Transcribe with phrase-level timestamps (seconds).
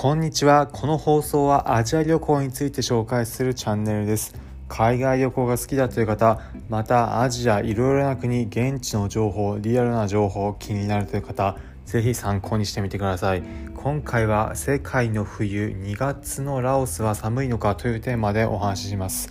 [0.00, 0.66] こんにちは。
[0.66, 4.34] この放送はアジア旅行について紹介するチャンネルです。
[4.66, 13.42] 海外旅行が好きだという方またアジアいろいろな国現地の情報リアルな情報気になるという方ぜひ参考にしてみてください。
[13.76, 19.28] 今回は世界の冬2月のラオスは寒いのかというテーマでお話しします。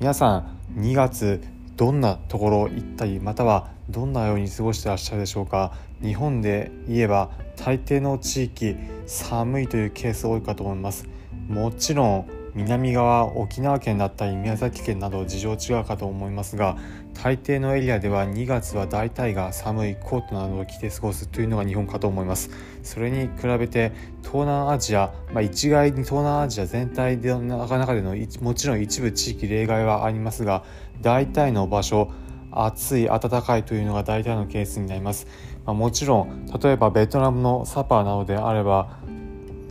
[0.00, 0.36] 皆さ
[0.74, 1.42] ん2月
[1.76, 5.72] どんなところ行ったりまたはどんなように過ごしてらっしゃるでしょうか？
[6.02, 11.08] 日本で言えば大抵の地域寒いというケース多いかと思います。
[11.48, 16.76] もちろん南側沖縄県だったり宮崎県など事情違うかと思いますが
[17.22, 22.50] 大抵のエリアでは2月は大体が寒いコートなどを着て過ごすというのが日本かと思います。
[22.82, 30.64] それに比べて東南アジア、まあ、一概に東南アジア全体の中でのもちろん一部地域例外はありますが
[31.00, 32.10] 大体の場所
[32.50, 35.26] 暑い暖かいというのが大体のケースになります、
[35.64, 38.98] まあ、もちろん例えばベトナムのサパーなどであれば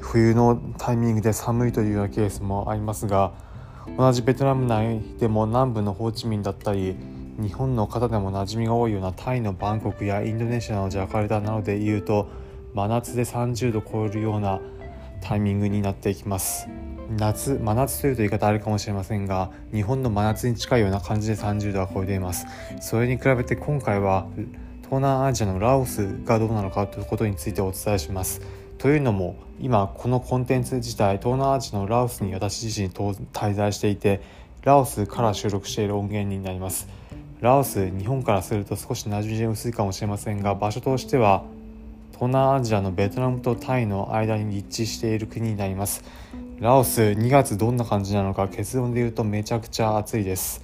[0.00, 3.32] 冬のタイミングで寒いというようなケースもありますが
[3.96, 6.96] 同じベトナム内でも南部のホーチミンだったり
[7.38, 12.28] 日本の方でも馴染みが多いようなタイのバンコクやインドネシアのジャカルタなどでいうと
[12.74, 14.60] 真夏で30度超えるような
[15.20, 16.68] タイミングになっていきます。
[17.18, 22.46] 夏真夏というと言い方あるかもしれませんが日本の真夏に近いような感じで30度は超えています。
[22.80, 24.26] それに比べて今回は
[24.82, 28.40] 東南アジアのラオスがどうなのかということについてお伝えします。
[28.78, 34.20] というのも今このコンテンツ自体東南アジアのラオスに私自身滞在していて
[34.62, 36.88] ラオスから収録している音源になります。
[37.40, 41.42] ラオス日本からすると少し馴染み薄いかもしれませんが場所としては
[42.12, 46.04] 東南アジアのベトナムとタイの間に立地している国になります。
[46.62, 50.62] ラオス2月どんな感じなのか結論で言うとめちゃくちゃ暑いです。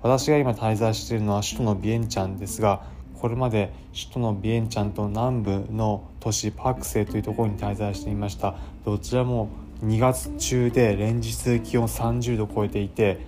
[0.00, 2.80] 私が今滞在しているのは首都のビエンチャンですが
[3.20, 8.54] これまで首都のビエンチャンと南部の都市パクセというところに滞在していました。
[8.86, 9.50] どちらも
[9.84, 13.18] 2月中で連日気温30度を超えていて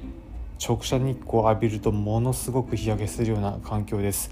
[0.59, 4.31] 直射日光を浴びるとものすごく日焼けするような環境です。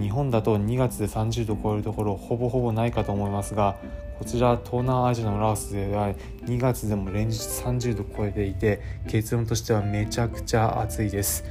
[0.00, 3.74] 日本だと2月で30度超えるところほぼほぼないかと思いますが
[4.22, 11.44] こちら東南アジアのラオスでは2月でも連日30度を超えていて結論としてはめちゃくちゃ暑いです。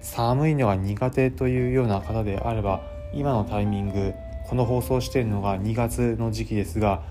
[0.00, 2.80] 寒いのが苦手というような方であれば
[3.12, 4.14] 今のタイミング
[4.48, 7.02] この放送しているのが2月の時期ですが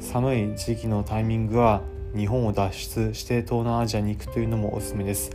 [0.00, 1.82] 寒い時期のタイミングは
[2.16, 5.30] 日本を脱出して東南アジアに行くというのもおすすめです。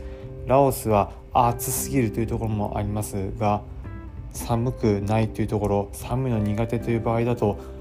[0.46, 3.62] ラオスは暑すぎるというところもありますが
[4.34, 7.72] 寒くないというところ寒いの苦手という場合だと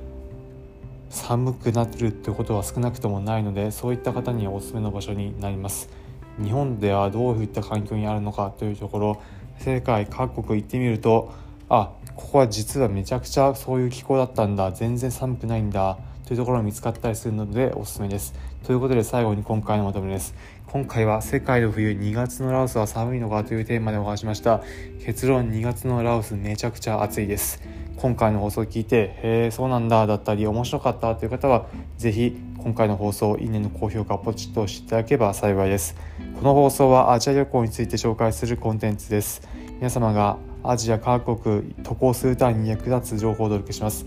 [1.13, 5.89] 寒くなってるってことは少なくともないのでそういった方にはおすすめの場所になります
[6.43, 9.21] 日本ではどういった環境にあるのかというところ
[9.59, 11.31] 世界各国行ってみると
[11.69, 18.33] あここは実はめちゃくちゃそういう気候だったんだ全然寒くないんだというところが見つかったりするのでおすすめです。
[18.63, 20.33] ということで最後に今回のまとめです。
[20.67, 24.63] 今回は世界の冬2月のラオスは寒いのかというテーマでお話しました。
[25.05, 27.61] 結論2月のラオスめちゃくちゃ暑いです。
[27.97, 31.67] 今回の放送を聞いて、へえ、そうなんだだったり面白かったという方は、
[31.97, 35.95] ぜひ今回の放送、いいねの高評価ポチッと押していただければ幸いです。
[36.35, 39.47] この放送はアジア旅行について紹介するコンテンツです。
[39.75, 44.05] 皆様がアジア各国渡航する際に役立つ情報をお届けします。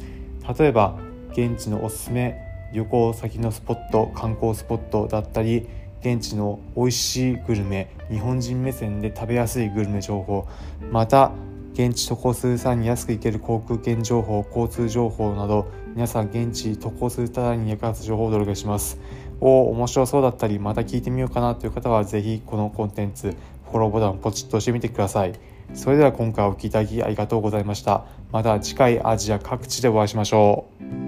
[0.59, 0.99] 例えば、
[1.33, 5.69] 現地のおすすめ旅行先のスポット観光スポットだったり
[6.01, 10.49] 現地の美味しいグルメ日本人目線で食べやすいグルメ情報
[10.91, 11.33] また
[11.77, 18.99] 現地渡航する際に安く行ける航空券情報交通情報など皆さん現地渡航する際に役立つ情報をお届けします。
[19.43, 23.37] お面白そうだったりまた聞いてみようかなという方はぜひこのコンテンツ
[23.71, 25.35] フォローボタンをポチッと押してみてください。
[25.75, 28.07] それでは今回お聴きいただきありがとうございました。
[28.33, 31.06] また次回アジア各地でお会いしましょう。